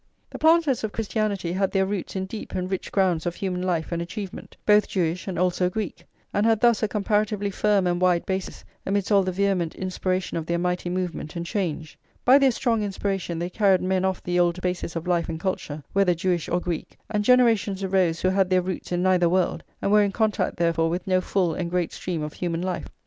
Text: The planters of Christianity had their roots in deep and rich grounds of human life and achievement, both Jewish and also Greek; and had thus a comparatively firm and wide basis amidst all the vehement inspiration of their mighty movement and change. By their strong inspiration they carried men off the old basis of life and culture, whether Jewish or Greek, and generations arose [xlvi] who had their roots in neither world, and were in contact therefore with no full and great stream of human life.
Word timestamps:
The 0.31 0.39
planters 0.39 0.83
of 0.83 0.91
Christianity 0.91 1.51
had 1.51 1.69
their 1.71 1.85
roots 1.85 2.15
in 2.15 2.25
deep 2.25 2.53
and 2.55 2.71
rich 2.71 2.91
grounds 2.91 3.27
of 3.27 3.35
human 3.35 3.61
life 3.61 3.91
and 3.91 4.01
achievement, 4.01 4.57
both 4.65 4.87
Jewish 4.87 5.27
and 5.27 5.37
also 5.37 5.69
Greek; 5.69 6.03
and 6.33 6.43
had 6.43 6.59
thus 6.59 6.81
a 6.81 6.87
comparatively 6.87 7.51
firm 7.51 7.85
and 7.85 8.01
wide 8.01 8.25
basis 8.25 8.65
amidst 8.83 9.11
all 9.11 9.21
the 9.21 9.31
vehement 9.31 9.75
inspiration 9.75 10.37
of 10.39 10.47
their 10.47 10.57
mighty 10.57 10.89
movement 10.89 11.35
and 11.35 11.45
change. 11.45 11.99
By 12.25 12.39
their 12.39 12.49
strong 12.49 12.81
inspiration 12.81 13.37
they 13.37 13.51
carried 13.51 13.83
men 13.83 14.03
off 14.03 14.23
the 14.23 14.39
old 14.39 14.59
basis 14.59 14.95
of 14.95 15.05
life 15.05 15.29
and 15.29 15.39
culture, 15.39 15.83
whether 15.93 16.15
Jewish 16.15 16.49
or 16.49 16.59
Greek, 16.59 16.97
and 17.11 17.23
generations 17.23 17.83
arose 17.83 18.17
[xlvi] 18.21 18.21
who 18.23 18.29
had 18.29 18.49
their 18.49 18.63
roots 18.63 18.91
in 18.91 19.03
neither 19.03 19.29
world, 19.29 19.63
and 19.83 19.91
were 19.91 20.01
in 20.01 20.11
contact 20.11 20.57
therefore 20.57 20.89
with 20.89 21.05
no 21.05 21.21
full 21.21 21.53
and 21.53 21.69
great 21.69 21.91
stream 21.93 22.23
of 22.23 22.33
human 22.33 22.63
life. 22.63 22.87